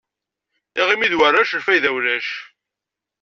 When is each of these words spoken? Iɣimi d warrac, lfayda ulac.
Iɣimi 0.79 1.07
d 1.11 1.13
warrac, 1.19 1.51
lfayda 1.59 1.89
ulac. 1.95 2.27